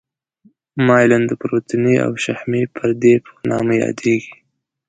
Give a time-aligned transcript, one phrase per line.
[0.85, 4.33] مایلین د پروتیني او شحمي پردې په نامه یادیږي.